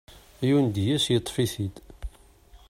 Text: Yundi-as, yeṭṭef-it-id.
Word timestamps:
Yundi-as, 0.47 1.05
yeṭṭef-it-id. 1.13 1.75